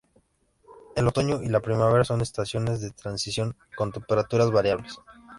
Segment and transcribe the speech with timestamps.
[0.95, 4.97] El otoño y la primavera son estaciones de transición con temperaturas variables.